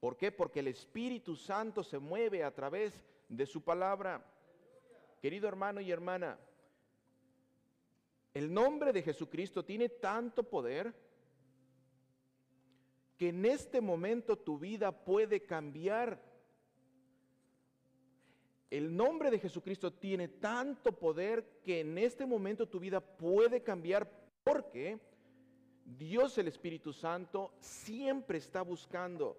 ¿Por 0.05 0.18
qué? 0.18 0.31
Porque 0.31 0.61
el 0.61 0.68
Espíritu 0.68 1.35
Santo 1.35 1.83
se 1.83 1.98
mueve 1.98 2.44
a 2.44 2.55
través 2.55 3.03
de 3.27 3.46
su 3.46 3.62
palabra. 3.62 4.22
Querido 5.22 5.48
hermano 5.48 5.81
y 5.81 5.90
hermana, 5.90 6.38
el 8.35 8.53
nombre 8.53 8.92
de 8.92 9.00
Jesucristo 9.00 9.64
tiene 9.64 9.88
tanto 9.88 10.42
poder 10.42 10.94
que 13.16 13.29
en 13.29 13.44
este 13.44 13.81
momento 13.81 14.37
tu 14.37 14.59
vida 14.59 14.92
puede 14.92 15.40
cambiar. 15.40 16.20
El 18.70 18.96
nombre 18.96 19.31
de 19.31 19.38
Jesucristo 19.38 19.92
tiene 19.92 20.29
tanto 20.29 20.92
poder 20.98 21.61
que 21.64 21.81
en 21.81 21.96
este 21.98 22.27
momento 22.27 22.66
tu 22.66 22.81
vida 22.81 23.00
puede 23.00 23.62
cambiar 23.62 24.11
porque 24.42 24.98
Dios 25.85 26.37
el 26.38 26.48
Espíritu 26.48 26.92
Santo 26.92 27.55
siempre 27.61 28.38
está 28.38 28.62
buscando 28.62 29.38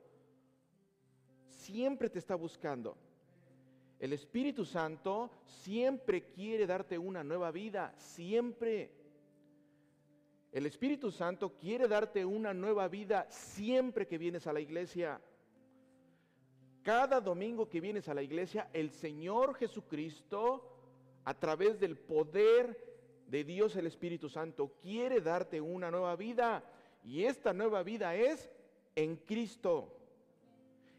siempre 1.66 2.10
te 2.10 2.20
está 2.20 2.36
buscando. 2.36 2.96
El 4.00 4.14
Espíritu 4.14 4.66
Santo 4.66 5.32
siempre 5.46 6.26
quiere 6.32 6.68
darte 6.68 6.98
una 6.98 7.24
nueva 7.24 7.52
vida, 7.52 7.94
siempre. 7.98 8.92
El 10.56 10.65
Espíritu 10.65 11.12
Santo 11.12 11.58
quiere 11.58 11.88
darte 11.88 12.24
una 12.24 12.54
nueva 12.54 12.88
vida 12.88 13.28
siempre 13.30 14.08
que 14.08 14.18
vienes 14.18 14.48
a 14.48 14.54
la 14.54 14.62
iglesia. 14.62 15.20
Cada 16.82 17.20
domingo 17.20 17.68
que 17.68 17.82
vienes 17.82 18.08
a 18.08 18.13
la 18.13 18.24
iglesia, 18.24 18.70
el 18.72 18.89
Señor 18.89 19.56
Jesucristo, 19.56 20.72
a 21.26 21.34
través 21.34 21.78
del 21.80 21.98
poder 21.98 22.76
de 23.28 23.44
Dios 23.44 23.76
el 23.76 23.86
Espíritu 23.88 24.30
Santo, 24.30 24.72
quiere 24.82 25.20
darte 25.20 25.60
una 25.60 25.91
nueva 25.91 26.15
vida. 26.15 26.63
Y 27.04 27.26
esta 27.26 27.52
nueva 27.52 27.84
vida 27.84 28.15
es 28.15 28.50
en 28.96 29.18
Cristo 29.18 29.91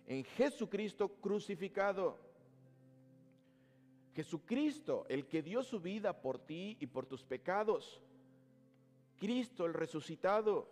en 0.06 0.24
Jesucristo 0.24 1.08
crucificado. 1.08 2.16
Jesucristo, 4.14 5.04
el 5.08 5.26
que 5.26 5.42
dio 5.42 5.62
su 5.62 5.80
vida 5.80 6.20
por 6.22 6.38
ti 6.38 6.76
y 6.80 6.86
por 6.86 7.06
tus 7.06 7.22
pecados. 7.22 8.00
Cristo 9.18 9.66
el 9.66 9.74
resucitado. 9.74 10.68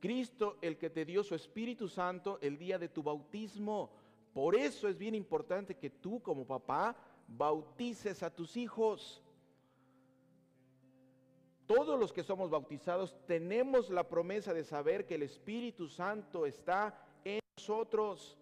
Cristo 0.00 0.56
el 0.62 0.78
que 0.78 0.90
te 0.90 1.04
dio 1.04 1.22
su 1.22 1.34
Espíritu 1.34 1.88
Santo 1.88 2.38
el 2.40 2.58
día 2.58 2.78
de 2.78 2.88
tu 2.88 3.02
bautismo. 3.02 3.90
Por 4.32 4.54
eso 4.56 4.88
es 4.88 4.96
bien 4.96 5.14
importante 5.14 5.76
que 5.76 5.90
tú 5.90 6.22
como 6.22 6.46
papá 6.46 6.96
bautices 7.26 8.22
a 8.22 8.34
tus 8.34 8.56
hijos. 8.56 9.22
Todos 11.66 12.00
los 12.00 12.12
que 12.12 12.24
somos 12.24 12.50
bautizados 12.50 13.16
tenemos 13.26 13.90
la 13.90 14.08
promesa 14.08 14.54
de 14.54 14.64
saber 14.64 15.06
que 15.06 15.14
el 15.16 15.22
Espíritu 15.22 15.86
Santo 15.88 16.46
está 16.46 17.06
nosotros 17.60 18.38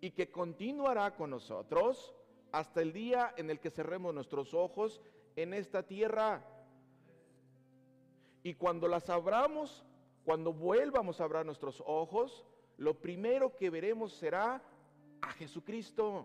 y 0.00 0.10
que 0.12 0.30
continuará 0.30 1.14
con 1.14 1.30
nosotros 1.30 2.14
hasta 2.52 2.80
el 2.80 2.92
día 2.92 3.34
en 3.36 3.50
el 3.50 3.60
que 3.60 3.70
cerremos 3.70 4.14
nuestros 4.14 4.54
ojos 4.54 5.00
en 5.36 5.52
esta 5.52 5.82
tierra. 5.82 6.42
Y 8.46 8.54
cuando 8.54 8.86
las 8.86 9.10
abramos, 9.10 9.84
cuando 10.24 10.52
vuelvamos 10.52 11.20
a 11.20 11.24
abrir 11.24 11.44
nuestros 11.44 11.82
ojos, 11.84 12.44
lo 12.76 12.94
primero 12.94 13.56
que 13.56 13.70
veremos 13.70 14.12
será 14.12 14.62
a 15.20 15.32
Jesucristo. 15.32 16.24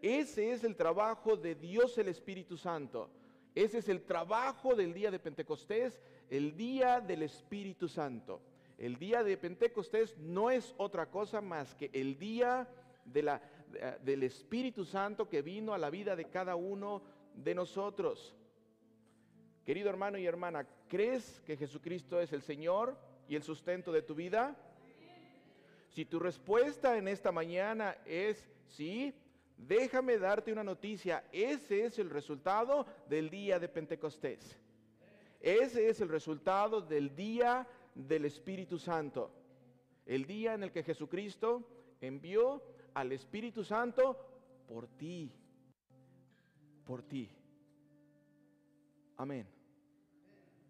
Ese 0.00 0.50
es 0.50 0.64
el 0.64 0.74
trabajo 0.74 1.36
de 1.36 1.56
Dios 1.56 1.98
el 1.98 2.08
Espíritu 2.08 2.56
Santo. 2.56 3.10
Ese 3.54 3.76
es 3.80 3.88
el 3.90 4.00
trabajo 4.06 4.74
del 4.74 4.94
día 4.94 5.10
de 5.10 5.18
Pentecostés, 5.18 6.00
el 6.30 6.56
día 6.56 7.02
del 7.02 7.24
Espíritu 7.24 7.86
Santo. 7.86 8.40
El 8.78 8.96
día 8.98 9.22
de 9.22 9.36
Pentecostés 9.36 10.16
no 10.16 10.50
es 10.50 10.74
otra 10.78 11.10
cosa 11.10 11.42
más 11.42 11.74
que 11.74 11.90
el 11.92 12.18
día 12.18 12.66
de 13.04 13.22
la, 13.22 13.42
del 14.02 14.22
Espíritu 14.22 14.86
Santo 14.86 15.28
que 15.28 15.42
vino 15.42 15.74
a 15.74 15.78
la 15.78 15.90
vida 15.90 16.16
de 16.16 16.30
cada 16.30 16.56
uno 16.56 17.02
de 17.34 17.54
nosotros. 17.54 18.34
Querido 19.64 19.88
hermano 19.88 20.18
y 20.18 20.26
hermana, 20.26 20.66
¿crees 20.88 21.40
que 21.46 21.56
Jesucristo 21.56 22.20
es 22.20 22.32
el 22.32 22.42
Señor 22.42 22.96
y 23.28 23.36
el 23.36 23.42
sustento 23.42 23.92
de 23.92 24.02
tu 24.02 24.14
vida? 24.14 24.56
Si 25.90 26.04
tu 26.04 26.18
respuesta 26.18 26.98
en 26.98 27.06
esta 27.06 27.30
mañana 27.30 27.96
es 28.04 28.50
sí, 28.66 29.14
déjame 29.56 30.18
darte 30.18 30.52
una 30.52 30.64
noticia. 30.64 31.24
Ese 31.30 31.84
es 31.84 31.98
el 31.98 32.10
resultado 32.10 32.86
del 33.08 33.30
día 33.30 33.58
de 33.60 33.68
Pentecostés. 33.68 34.58
Ese 35.40 35.88
es 35.88 36.00
el 36.00 36.08
resultado 36.08 36.80
del 36.80 37.14
día 37.14 37.66
del 37.94 38.24
Espíritu 38.24 38.78
Santo. 38.78 39.30
El 40.06 40.26
día 40.26 40.54
en 40.54 40.64
el 40.64 40.72
que 40.72 40.82
Jesucristo 40.82 41.62
envió 42.00 42.62
al 42.94 43.12
Espíritu 43.12 43.62
Santo 43.62 44.16
por 44.66 44.88
ti. 44.88 45.30
por 46.84 47.02
ti. 47.02 47.30
Amen. 49.22 49.46